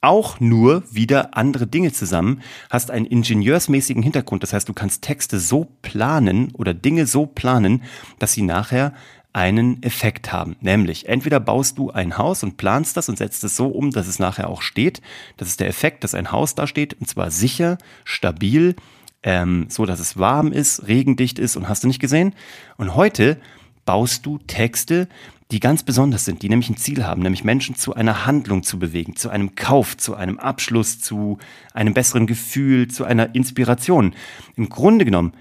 auch 0.00 0.40
nur 0.40 0.82
wieder 0.90 1.36
andere 1.36 1.66
Dinge 1.66 1.92
zusammen, 1.92 2.40
hast 2.70 2.90
einen 2.90 3.04
ingenieursmäßigen 3.04 4.02
Hintergrund. 4.02 4.42
Das 4.42 4.54
heißt, 4.54 4.66
du 4.68 4.72
kannst 4.72 5.02
Texte 5.02 5.38
so 5.38 5.68
planen 5.82 6.52
oder 6.54 6.72
Dinge 6.72 7.06
so 7.06 7.26
planen, 7.26 7.82
dass 8.18 8.32
sie 8.32 8.40
nachher 8.40 8.94
einen 9.32 9.82
Effekt 9.82 10.32
haben. 10.32 10.56
Nämlich, 10.60 11.08
entweder 11.08 11.38
baust 11.40 11.78
du 11.78 11.90
ein 11.90 12.18
Haus 12.18 12.42
und 12.42 12.56
planst 12.56 12.96
das 12.96 13.08
und 13.08 13.18
setzt 13.18 13.44
es 13.44 13.56
so 13.56 13.68
um, 13.68 13.90
dass 13.90 14.08
es 14.08 14.18
nachher 14.18 14.48
auch 14.48 14.62
steht. 14.62 15.00
Das 15.36 15.48
ist 15.48 15.60
der 15.60 15.68
Effekt, 15.68 16.02
dass 16.04 16.14
ein 16.14 16.32
Haus 16.32 16.54
da 16.54 16.66
steht 16.66 16.94
und 17.00 17.08
zwar 17.08 17.30
sicher, 17.30 17.78
stabil, 18.04 18.74
ähm, 19.22 19.66
so 19.68 19.86
dass 19.86 20.00
es 20.00 20.18
warm 20.18 20.52
ist, 20.52 20.88
regendicht 20.88 21.38
ist 21.38 21.56
und 21.56 21.68
hast 21.68 21.84
du 21.84 21.88
nicht 21.88 22.00
gesehen. 22.00 22.34
Und 22.76 22.96
heute 22.96 23.38
baust 23.84 24.26
du 24.26 24.38
Texte, 24.38 25.08
die 25.50 25.60
ganz 25.60 25.82
besonders 25.82 26.24
sind, 26.24 26.42
die 26.42 26.48
nämlich 26.48 26.70
ein 26.70 26.76
Ziel 26.76 27.04
haben, 27.04 27.22
nämlich 27.22 27.44
Menschen 27.44 27.74
zu 27.74 27.94
einer 27.94 28.24
Handlung 28.24 28.62
zu 28.62 28.78
bewegen, 28.78 29.16
zu 29.16 29.30
einem 29.30 29.56
Kauf, 29.56 29.96
zu 29.96 30.14
einem 30.14 30.38
Abschluss, 30.38 31.00
zu 31.00 31.38
einem 31.74 31.92
besseren 31.92 32.26
Gefühl, 32.26 32.88
zu 32.88 33.04
einer 33.04 33.34
Inspiration. 33.34 34.14
Im 34.56 34.68
Grunde 34.68 35.04
genommen 35.04 35.32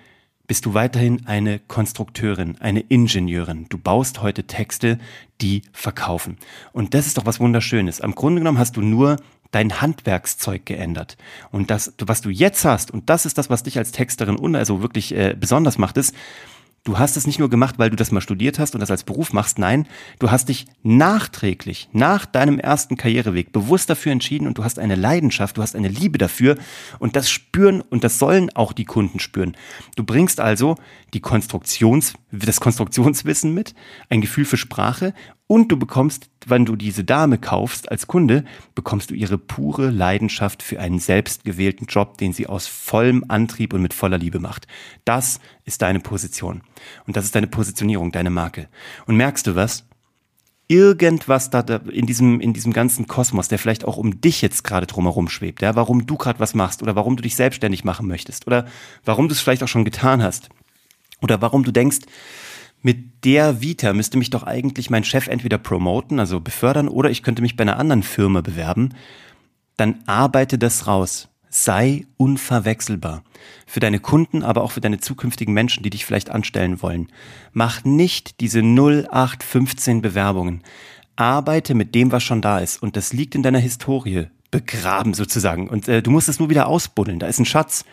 bist 0.50 0.66
du 0.66 0.74
weiterhin 0.74 1.28
eine 1.28 1.60
Konstrukteurin, 1.60 2.58
eine 2.60 2.80
Ingenieurin. 2.80 3.68
Du 3.70 3.78
baust 3.78 4.24
heute 4.24 4.46
Texte, 4.46 4.98
die 5.42 5.62
verkaufen. 5.74 6.38
Und 6.74 6.96
das 6.96 7.06
ist 7.06 7.20
doch 7.20 7.28
was 7.28 7.40
Wunderschönes. 7.40 8.02
Am 8.02 8.16
Grunde 8.16 8.42
genommen 8.42 8.58
hast 8.58 8.76
du 8.76 8.82
nur 8.82 9.18
dein 9.52 9.80
Handwerkszeug 9.80 10.66
geändert. 10.66 11.18
Und 11.52 11.70
das, 11.70 11.94
was 12.00 12.22
du 12.22 12.32
jetzt 12.32 12.66
hast, 12.66 12.90
und 12.90 13.12
das 13.12 13.28
ist 13.28 13.38
das, 13.38 13.52
was 13.52 13.62
dich 13.62 13.78
als 13.78 13.92
Texterin 13.92 14.56
also 14.56 14.82
wirklich 14.82 15.16
äh, 15.16 15.36
besonders 15.40 15.78
macht, 15.78 15.98
ist, 15.98 16.16
Du 16.84 16.98
hast 16.98 17.18
es 17.18 17.28
nicht 17.28 17.40
nur 17.40 17.50
gemacht, 17.50 17.76
weil 17.78 17.90
du 17.90 17.96
das 17.96 18.12
mal 18.12 18.22
studiert 18.22 18.58
hast 18.58 18.74
und 18.74 18.80
das 18.80 18.92
als 18.92 19.04
Beruf 19.04 19.34
machst. 19.34 19.60
Nein, 19.60 19.86
du 20.18 20.32
hast 20.32 20.50
dich 20.50 20.66
nachträglich, 20.82 21.90
nach 21.92 22.26
deinem 22.26 22.58
ersten 22.60 22.96
Karriereweg, 22.96 23.52
bewusst 23.52 23.90
dafür 23.90 24.12
entschieden 24.12 24.48
und 24.48 24.58
du 24.58 24.64
hast 24.64 24.80
eine 24.80 24.96
Leidenschaft, 24.96 25.58
du 25.58 25.62
hast 25.62 25.76
eine 25.76 25.90
Liebe 25.90 26.18
dafür 26.18 26.58
und 27.00 27.16
das 27.16 27.30
spüren 27.30 27.82
und 27.82 28.04
das 28.04 28.18
sollen 28.18 28.50
auch 28.56 28.74
die 28.74 28.86
Kunden 28.86 29.20
spüren. 29.20 29.56
Du 29.96 30.04
bringst 30.04 30.40
also 30.40 30.76
die 31.14 31.20
Konstruktions, 31.20 32.14
das 32.32 32.60
Konstruktionswissen 32.60 33.54
mit, 33.54 33.74
ein 34.10 34.22
Gefühl 34.22 34.46
für 34.46 34.58
Sprache 34.58 35.14
und 35.48 35.72
du 35.72 35.78
bekommst, 35.78 36.30
wenn 36.46 36.66
du 36.66 36.76
diese 36.76 37.04
Dame 37.04 37.40
kaufst 37.40 37.92
als 37.92 38.06
Kunde, 38.06 38.46
bekommst 38.76 39.10
du 39.10 39.16
ihre 39.16 39.40
pure 39.40 39.90
Leidenschaft 39.90 40.62
für 40.62 40.80
einen 40.80 41.00
selbstgewählten 41.00 41.88
Job, 41.88 42.20
den 42.20 42.34
sie 42.34 42.46
aus 42.46 42.68
vollem 42.68 43.26
Antrieb 43.28 43.74
und 43.74 43.82
mit 43.82 43.96
voller 43.96 44.20
Liebe 44.20 44.40
macht. 44.40 44.68
Das 45.06 45.40
ist 45.66 45.82
deine 45.82 46.02
Position. 46.02 46.62
Und 47.08 47.18
das 47.18 47.26
ist 47.26 47.34
deine 47.34 47.48
Positionierung, 47.48 48.12
deine 48.12 48.30
Marke. 48.30 48.70
Und 49.08 49.18
merkst 49.18 49.48
du 49.48 49.56
was? 49.56 49.86
Irgendwas 50.68 51.50
da 51.50 51.62
in 51.92 52.06
diesem, 52.06 52.40
in 52.42 52.54
diesem 52.54 52.72
ganzen 52.72 53.08
Kosmos, 53.08 53.48
der 53.48 53.58
vielleicht 53.58 53.86
auch 53.86 53.98
um 53.98 54.22
dich 54.22 54.44
jetzt 54.44 54.64
gerade 54.64 54.86
drumherum 54.86 55.28
schwebt, 55.28 55.64
ja, 55.64 55.76
warum 55.76 56.06
du 56.06 56.16
gerade 56.16 56.40
was 56.40 56.54
machst 56.54 56.84
oder 56.84 56.96
warum 56.96 57.16
du 57.16 57.24
dich 57.24 57.36
selbstständig 57.36 57.84
machen 57.84 58.08
möchtest 58.08 58.46
oder 58.46 58.68
warum 59.04 59.28
du 59.28 59.34
es 59.34 59.40
vielleicht 59.40 59.64
auch 59.64 59.68
schon 59.68 59.84
getan 59.84 60.22
hast 60.22 60.50
oder 61.22 61.42
warum 61.42 61.64
du 61.64 61.72
denkst, 61.72 62.00
Mit 62.82 63.26
der 63.26 63.62
Vita 63.62 63.92
müsste 63.92 64.18
mich 64.18 64.30
doch 64.30 64.44
eigentlich 64.44 64.90
mein 64.90 65.04
Chef 65.04 65.28
entweder 65.28 65.58
promoten, 65.58 66.18
also 66.18 66.40
befördern, 66.40 66.88
oder 66.88 67.10
ich 67.10 67.24
könnte 67.24 67.42
mich 67.42 67.58
bei 67.58 67.64
einer 67.64 67.78
anderen 67.78 68.04
Firma 68.04 68.40
bewerben. 68.40 68.94
Dann 69.76 70.00
arbeite 70.06 70.58
das 70.58 70.88
raus. 70.88 71.28
Sei 71.50 72.06
unverwechselbar. 72.18 73.24
Für 73.66 73.80
deine 73.80 74.00
Kunden, 74.00 74.44
aber 74.44 74.64
auch 74.64 74.72
für 74.72 74.82
deine 74.82 75.00
zukünftigen 75.00 75.54
Menschen, 75.54 75.84
die 75.84 75.90
dich 75.90 76.06
vielleicht 76.06 76.30
anstellen 76.30 76.82
wollen. 76.82 77.08
Mach 77.52 77.84
nicht 77.84 78.40
diese 78.40 78.60
0815 78.60 80.02
Bewerbungen. 80.02 80.62
Arbeite 81.16 81.74
mit 81.74 81.96
dem, 81.96 82.12
was 82.12 82.24
schon 82.24 82.42
da 82.42 82.60
ist. 82.60 82.82
Und 82.82 82.96
das 82.96 83.12
liegt 83.14 83.36
in 83.36 83.44
deiner 83.44 83.60
Historie. 83.60 84.28
Begraben 84.52 85.14
sozusagen. 85.14 85.70
Und 85.70 85.88
äh, 85.88 86.02
du 86.02 86.12
musst 86.12 86.30
es 86.30 86.40
nur 86.40 86.50
wieder 86.50 86.68
ausbuddeln. 86.68 87.20
Da 87.20 87.28
ist 87.28 87.40
ein 87.40 87.46
Schatz. 87.46 87.84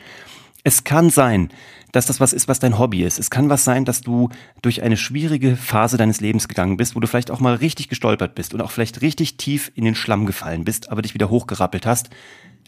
Es 0.66 0.82
kann 0.82 1.11
sein, 1.11 1.50
dass 1.92 2.06
das 2.06 2.18
was 2.18 2.32
ist, 2.32 2.49
was 2.49 2.58
dein 2.58 2.76
Hobby 2.76 3.04
ist. 3.04 3.20
Es 3.20 3.30
kann 3.30 3.49
was 3.49 3.62
sein, 3.62 3.85
dass 3.85 4.00
du 4.00 4.30
durch 4.62 4.82
eine 4.82 4.96
schwierige 4.96 5.54
Phase 5.54 5.96
deines 5.96 6.20
Lebens 6.20 6.49
gegangen 6.49 6.76
bist, 6.76 6.96
wo 6.96 7.00
du 7.00 7.06
vielleicht 7.06 7.30
auch 7.30 7.38
mal 7.38 7.54
richtig 7.54 7.88
gestolpert 7.88 8.35
bist 8.35 8.52
und 8.52 8.61
auch 8.61 8.73
vielleicht 8.73 9.00
richtig 9.00 9.37
tief 9.37 9.70
in 9.76 9.85
den 9.85 9.94
Schlamm 9.94 10.26
gefallen 10.26 10.64
bist, 10.64 10.90
aber 10.90 11.02
dich 11.02 11.14
wieder 11.14 11.30
hochgerappelt 11.30 11.87
hast. 11.87 12.11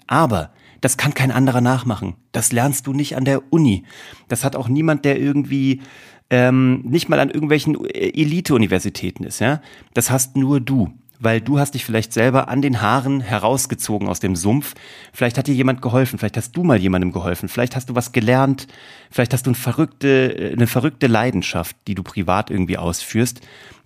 Aber 0.06 0.52
das 0.80 0.96
kann 0.96 1.12
kein 1.12 1.32
anderer 1.32 1.60
nachmachen. 1.60 2.14
Das 2.30 2.52
lernst 2.52 2.86
du 2.86 2.92
nicht 2.92 3.16
an 3.16 3.24
der 3.24 3.52
Uni. 3.52 3.82
Das 4.28 4.44
hat 4.44 4.54
auch 4.54 4.68
niemand, 4.68 5.04
der 5.04 5.18
irgendwie 5.18 5.82
ähm, 6.30 6.82
nicht 6.82 7.08
mal 7.08 7.18
an 7.18 7.30
irgendwelchen 7.30 7.84
Elite-Universitäten 7.84 9.24
ist. 9.24 9.40
Ja, 9.40 9.60
das 9.92 10.12
hast 10.12 10.36
nur 10.36 10.60
du 10.60 10.92
weil 11.18 11.40
du 11.40 11.58
hast 11.58 11.74
dich 11.74 11.84
vielleicht 11.84 12.12
selber 12.12 12.48
an 12.48 12.62
den 12.62 12.80
Haaren 12.80 13.20
herausgezogen 13.20 14.08
aus 14.08 14.20
dem 14.20 14.36
Sumpf. 14.36 14.74
Vielleicht 15.12 15.38
hat 15.38 15.46
dir 15.46 15.54
jemand 15.54 15.82
geholfen, 15.82 16.18
vielleicht 16.18 16.36
hast 16.36 16.52
du 16.52 16.62
mal 16.62 16.78
jemandem 16.78 17.12
geholfen, 17.12 17.48
vielleicht 17.48 17.76
hast 17.76 17.90
du 17.90 17.94
was 17.94 18.12
gelernt, 18.12 18.66
vielleicht 19.10 19.32
hast 19.32 19.46
du 19.46 19.50
eine 19.50 19.56
verrückte, 19.56 20.52
eine 20.52 20.66
verrückte 20.66 21.06
Leidenschaft, 21.06 21.76
die 21.86 21.94
du 21.94 22.02
privat 22.02 22.50
irgendwie 22.50 22.78
ausführst, 22.78 23.40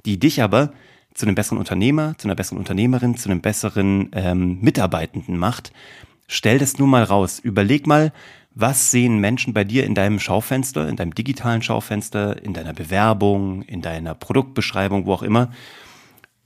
die 0.05 0.19
dich 0.19 0.43
aber 0.43 0.73
zu 1.15 1.27
einem 1.27 1.35
besseren 1.35 1.59
Unternehmer, 1.59 2.15
zu 2.19 2.27
einer 2.27 2.35
besseren 2.35 2.59
Unternehmerin, 2.59 3.17
zu 3.17 3.29
einem 3.29 3.41
besseren 3.41 4.11
ähm, 4.13 4.59
Mitarbeitenden 4.61 5.37
macht. 5.37 5.73
Stell 6.27 6.59
das 6.59 6.79
nur 6.79 6.89
mal 6.89 7.03
raus. 7.03 7.39
Überleg 7.39 7.87
mal, 7.87 8.13
was 8.55 8.91
sehen 8.91 9.19
Menschen 9.19 9.55
bei 9.55 9.65
dir 9.65 9.85
in 9.85 9.95
deinem 9.95 10.19
Schaufenster, 10.19 10.89
in 10.89 10.97
deinem 10.97 11.15
digitalen 11.15 11.63
Schaufenster, 11.63 12.43
in 12.43 12.53
deiner 12.53 12.73
Bewerbung, 12.73 13.63
in 13.63 13.81
deiner 13.83 14.15
Produktbeschreibung, 14.15 15.07
wo 15.07 15.15
auch 15.15 15.23
immer. 15.23 15.51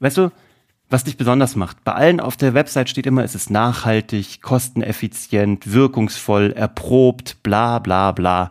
Weißt 0.00 0.16
du, 0.16 0.30
was 0.88 1.04
dich 1.04 1.16
besonders 1.16 1.56
macht. 1.56 1.82
Bei 1.84 1.92
allen 1.92 2.20
auf 2.20 2.36
der 2.36 2.54
Website 2.54 2.88
steht 2.88 3.06
immer, 3.06 3.24
es 3.24 3.34
ist 3.34 3.50
nachhaltig, 3.50 4.40
kosteneffizient, 4.40 5.72
wirkungsvoll, 5.72 6.52
erprobt, 6.52 7.42
bla 7.42 7.78
bla 7.78 8.12
bla. 8.12 8.50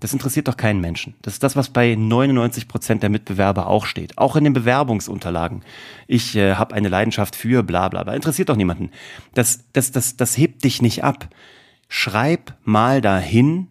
Das 0.00 0.12
interessiert 0.12 0.46
doch 0.46 0.56
keinen 0.56 0.80
Menschen. 0.80 1.14
Das 1.22 1.34
ist 1.34 1.42
das, 1.42 1.56
was 1.56 1.70
bei 1.70 1.94
99 1.96 2.68
Prozent 2.68 3.02
der 3.02 3.10
Mitbewerber 3.10 3.66
auch 3.66 3.84
steht. 3.84 4.16
Auch 4.16 4.36
in 4.36 4.44
den 4.44 4.52
Bewerbungsunterlagen. 4.52 5.62
Ich 6.06 6.36
äh, 6.36 6.54
habe 6.54 6.74
eine 6.74 6.88
Leidenschaft 6.88 7.34
für 7.34 7.64
bla 7.64 7.88
bla 7.88 8.04
bla. 8.04 8.14
Interessiert 8.14 8.48
doch 8.48 8.56
niemanden. 8.56 8.90
Das, 9.34 9.64
das, 9.72 9.90
das, 9.90 10.16
das 10.16 10.36
hebt 10.36 10.62
dich 10.62 10.82
nicht 10.82 11.02
ab. 11.02 11.28
Schreib 11.88 12.54
mal 12.64 13.00
dahin, 13.00 13.68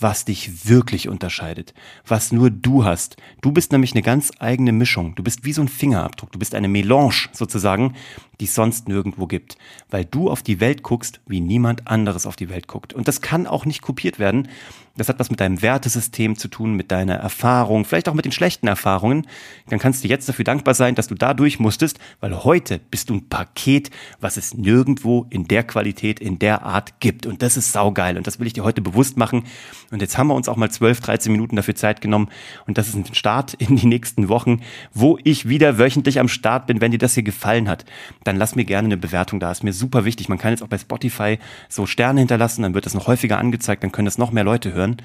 was 0.00 0.24
dich 0.24 0.68
wirklich 0.68 1.08
unterscheidet, 1.08 1.74
was 2.06 2.32
nur 2.32 2.50
du 2.50 2.84
hast. 2.84 3.16
Du 3.40 3.52
bist 3.52 3.72
nämlich 3.72 3.92
eine 3.92 4.02
ganz 4.02 4.32
eigene 4.38 4.72
Mischung. 4.72 5.14
Du 5.14 5.22
bist 5.22 5.44
wie 5.44 5.52
so 5.52 5.62
ein 5.62 5.68
Fingerabdruck. 5.68 6.32
Du 6.32 6.38
bist 6.38 6.54
eine 6.54 6.68
Melange 6.68 7.28
sozusagen, 7.32 7.94
die 8.40 8.46
es 8.46 8.54
sonst 8.54 8.88
nirgendwo 8.88 9.26
gibt, 9.26 9.56
weil 9.90 10.04
du 10.04 10.30
auf 10.30 10.42
die 10.42 10.60
Welt 10.60 10.82
guckst, 10.82 11.20
wie 11.26 11.40
niemand 11.40 11.86
anderes 11.86 12.26
auf 12.26 12.36
die 12.36 12.48
Welt 12.48 12.66
guckt. 12.66 12.92
Und 12.92 13.06
das 13.06 13.20
kann 13.20 13.46
auch 13.46 13.64
nicht 13.64 13.82
kopiert 13.82 14.18
werden. 14.18 14.48
Das 14.96 15.08
hat 15.08 15.18
was 15.18 15.30
mit 15.30 15.40
deinem 15.40 15.62
Wertesystem 15.62 16.36
zu 16.36 16.48
tun, 16.48 16.74
mit 16.74 16.90
deiner 16.90 17.14
Erfahrung, 17.14 17.84
vielleicht 17.84 18.08
auch 18.08 18.14
mit 18.14 18.24
den 18.24 18.32
schlechten 18.32 18.66
Erfahrungen. 18.66 19.26
Dann 19.68 19.78
kannst 19.78 20.04
du 20.04 20.08
jetzt 20.08 20.28
dafür 20.28 20.44
dankbar 20.44 20.74
sein, 20.74 20.94
dass 20.94 21.06
du 21.06 21.14
da 21.14 21.32
durch 21.32 21.58
musstest, 21.58 21.98
weil 22.20 22.44
heute 22.44 22.80
bist 22.90 23.08
du 23.08 23.14
ein 23.14 23.28
Paket, 23.28 23.90
was 24.20 24.36
es 24.36 24.52
nirgendwo 24.52 25.26
in 25.30 25.46
der 25.46 25.62
Qualität, 25.62 26.20
in 26.20 26.38
der 26.38 26.64
Art 26.64 27.00
gibt. 27.00 27.24
Und 27.24 27.40
das 27.40 27.56
ist 27.56 27.72
saugeil. 27.72 28.18
Und 28.18 28.26
das 28.26 28.40
will 28.40 28.46
ich 28.46 28.52
dir 28.52 28.64
heute 28.64 28.82
bewusst 28.82 29.16
machen. 29.16 29.44
Und 29.90 30.02
jetzt 30.02 30.18
haben 30.18 30.26
wir 30.26 30.34
uns 30.34 30.48
auch 30.48 30.56
mal 30.56 30.70
12, 30.70 31.00
13 31.00 31.32
Minuten 31.32 31.56
dafür 31.56 31.76
Zeit 31.76 32.00
genommen. 32.00 32.28
Und 32.66 32.76
das 32.76 32.88
ist 32.88 32.94
ein 32.94 33.14
Start 33.14 33.54
in 33.54 33.76
die 33.76 33.86
nächsten 33.86 34.28
Wochen, 34.28 34.60
wo 34.92 35.18
ich 35.22 35.48
wieder 35.48 35.78
wöchentlich 35.78 36.18
am 36.18 36.28
Start 36.28 36.66
bin, 36.66 36.80
wenn 36.80 36.90
dir 36.90 36.98
das 36.98 37.14
hier 37.14 37.22
gefallen 37.22 37.68
hat. 37.68 37.84
Dann 38.24 38.29
lass 38.36 38.56
mir 38.56 38.64
gerne 38.64 38.86
eine 38.86 38.96
Bewertung 38.96 39.40
da. 39.40 39.50
Ist 39.50 39.64
mir 39.64 39.72
super 39.72 40.04
wichtig. 40.04 40.28
Man 40.28 40.38
kann 40.38 40.50
jetzt 40.50 40.62
auch 40.62 40.68
bei 40.68 40.78
Spotify 40.78 41.38
so 41.68 41.86
Sterne 41.86 42.20
hinterlassen, 42.20 42.62
dann 42.62 42.74
wird 42.74 42.86
das 42.86 42.94
noch 42.94 43.06
häufiger 43.06 43.38
angezeigt, 43.38 43.82
dann 43.82 43.92
können 43.92 44.06
das 44.06 44.18
noch 44.18 44.32
mehr 44.32 44.44
Leute 44.44 44.72
hören. 44.72 44.96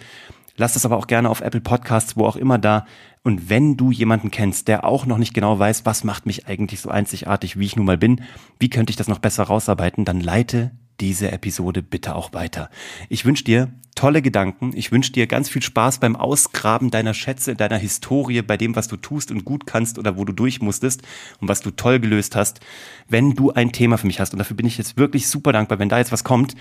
Lass 0.57 0.73
das 0.73 0.85
aber 0.85 0.97
auch 0.97 1.07
gerne 1.07 1.29
auf 1.29 1.41
Apple 1.41 1.61
Podcasts, 1.61 2.15
wo 2.15 2.25
auch 2.25 2.37
immer 2.37 2.57
da. 2.57 2.85
Und 3.23 3.49
wenn 3.49 3.75
du 3.75 3.91
jemanden 3.91 4.31
kennst, 4.31 4.67
der 4.67 4.85
auch 4.85 5.05
noch 5.05 5.17
nicht 5.17 5.33
genau 5.33 5.59
weiß, 5.59 5.85
was 5.85 6.03
macht 6.03 6.25
mich 6.25 6.47
eigentlich 6.47 6.79
so 6.79 6.89
einzigartig, 6.89 7.59
wie 7.59 7.65
ich 7.65 7.75
nun 7.75 7.85
mal 7.85 7.97
bin, 7.97 8.21
wie 8.59 8.69
könnte 8.69 8.91
ich 8.91 8.97
das 8.97 9.07
noch 9.07 9.19
besser 9.19 9.43
rausarbeiten, 9.43 10.05
dann 10.05 10.21
leite 10.21 10.71
diese 10.99 11.31
Episode 11.31 11.81
bitte 11.81 12.15
auch 12.15 12.33
weiter. 12.33 12.69
Ich 13.09 13.25
wünsche 13.25 13.43
dir 13.43 13.71
tolle 13.95 14.21
Gedanken. 14.21 14.71
Ich 14.75 14.91
wünsche 14.91 15.13
dir 15.13 15.25
ganz 15.25 15.49
viel 15.49 15.61
Spaß 15.61 15.99
beim 15.99 16.15
Ausgraben 16.15 16.91
deiner 16.91 17.13
Schätze, 17.13 17.55
deiner 17.55 17.77
Historie, 17.77 18.41
bei 18.41 18.57
dem, 18.57 18.75
was 18.75 18.87
du 18.87 18.97
tust 18.97 19.31
und 19.31 19.45
gut 19.45 19.65
kannst 19.65 19.97
oder 19.97 20.17
wo 20.17 20.25
du 20.25 20.33
durch 20.33 20.61
musstest 20.61 21.01
und 21.39 21.47
was 21.47 21.61
du 21.61 21.71
toll 21.71 21.99
gelöst 21.99 22.35
hast. 22.35 22.59
Wenn 23.07 23.35
du 23.35 23.51
ein 23.51 23.71
Thema 23.71 23.97
für 23.97 24.07
mich 24.07 24.19
hast, 24.19 24.33
und 24.33 24.39
dafür 24.39 24.57
bin 24.57 24.67
ich 24.67 24.77
jetzt 24.77 24.97
wirklich 24.97 25.27
super 25.27 25.53
dankbar, 25.53 25.79
wenn 25.79 25.89
da 25.89 25.97
jetzt 25.97 26.11
was 26.11 26.23
kommt, 26.23 26.55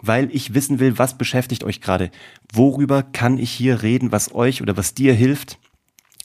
weil 0.00 0.28
ich 0.34 0.54
wissen 0.54 0.78
will, 0.78 0.98
was 0.98 1.18
beschäftigt 1.18 1.64
euch 1.64 1.80
gerade? 1.80 2.10
Worüber 2.52 3.02
kann 3.02 3.38
ich 3.38 3.50
hier 3.50 3.82
reden, 3.82 4.12
was 4.12 4.32
euch 4.32 4.62
oder 4.62 4.76
was 4.76 4.94
dir 4.94 5.12
hilft? 5.12 5.58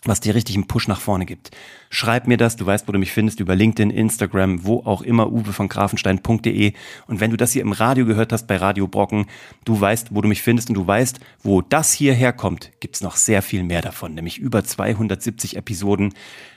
Was 0.06 0.20
dir 0.20 0.36
richtig 0.36 0.56
einen 0.56 0.68
Push 0.68 0.88
nach 0.88 1.00
vorne 1.00 1.26
gibt. 1.26 1.52
Schreib 1.90 2.28
mir 2.28 2.38
das, 2.38 2.56
du 2.56 2.66
weißt, 2.66 2.88
wo 2.88 2.92
du 2.92 3.00
mich 3.00 3.12
findest, 3.12 3.40
über 3.40 3.56
LinkedIn, 3.56 3.90
Instagram, 3.90 4.66
wo 4.66 4.80
auch 4.80 5.02
immer, 5.02 5.32
uwe 5.32 5.54
von 5.54 5.70
grafenstein.de. 5.70 6.74
Und 7.08 7.20
wenn 7.20 7.32
du 7.32 7.38
das 7.38 7.52
hier 7.52 7.62
im 7.62 7.72
Radio 7.72 8.06
gehört 8.06 8.34
hast, 8.34 8.48
bei 8.48 8.58
Radio 8.58 8.88
Brocken, 8.88 9.28
du 9.66 9.80
weißt, 9.80 10.10
wo 10.12 10.22
du 10.22 10.28
mich 10.28 10.42
findest 10.42 10.70
und 10.70 10.76
du 10.76 10.86
weißt, 10.86 11.20
wo 11.44 11.62
das 11.62 11.94
hier 11.94 12.14
herkommt, 12.14 12.72
gibt's 12.80 13.02
noch 13.02 13.16
sehr 13.16 13.42
viel 13.42 13.64
mehr 13.64 13.82
davon, 13.82 14.16
nämlich 14.16 14.40
über 14.40 14.64
270 14.64 15.56
Episoden. 15.56 16.14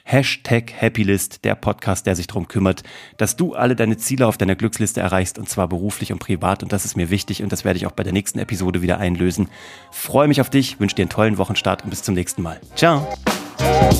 Hashtag 0.08 0.72
Happylist, 0.80 1.44
der 1.44 1.56
Podcast, 1.56 2.06
der 2.06 2.14
sich 2.14 2.28
darum 2.28 2.46
kümmert, 2.46 2.84
dass 3.16 3.34
du 3.34 3.54
alle 3.54 3.74
deine 3.74 3.96
Ziele 3.96 4.28
auf 4.28 4.38
deiner 4.38 4.54
Glücksliste 4.54 5.00
erreichst 5.00 5.36
und 5.36 5.48
zwar 5.48 5.66
beruflich 5.66 6.12
und 6.12 6.20
privat 6.20 6.62
und 6.62 6.72
das 6.72 6.84
ist 6.84 6.96
mir 6.96 7.10
wichtig 7.10 7.42
und 7.42 7.50
das 7.50 7.64
werde 7.64 7.76
ich 7.76 7.86
auch 7.86 7.92
bei 7.92 8.04
der 8.04 8.12
nächsten 8.12 8.38
Episode 8.38 8.82
wieder 8.82 8.98
einlösen. 8.98 9.48
Freue 9.90 10.28
mich 10.28 10.40
auf 10.40 10.48
dich, 10.48 10.78
wünsche 10.78 10.94
dir 10.94 11.02
einen 11.02 11.10
tollen 11.10 11.38
Wochenstart 11.38 11.82
und 11.82 11.90
bis 11.90 12.04
zum 12.04 12.14
nächsten 12.14 12.40
Mal. 12.40 12.60
Ciao! 12.76 13.08
Thank 13.58 13.96